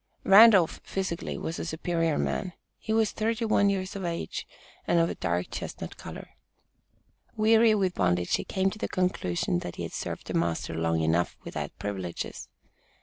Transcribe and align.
Randolph, 0.23 0.81
physically, 0.83 1.37
was 1.37 1.59
a 1.59 1.65
superior 1.65 2.17
man. 2.17 2.53
He 2.79 2.91
was 2.91 3.11
thirty 3.11 3.45
one 3.45 3.69
years 3.69 3.95
of 3.95 4.03
age 4.03 4.47
and 4.87 4.99
of 4.99 5.11
a 5.11 5.13
dark 5.13 5.51
chestnut 5.51 5.95
color. 5.95 6.29
Weary 7.37 7.75
with 7.75 7.93
bondage 7.93 8.33
he 8.35 8.43
came 8.43 8.71
to 8.71 8.79
the 8.79 8.87
conclusion 8.87 9.59
that 9.59 9.75
he 9.75 9.83
had 9.83 9.93
served 9.93 10.27
a 10.31 10.33
master 10.33 10.73
long 10.73 11.01
enough 11.01 11.37
"without 11.43 11.77
privileges." 11.77 12.49